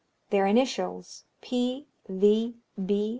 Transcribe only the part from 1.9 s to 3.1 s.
V. B.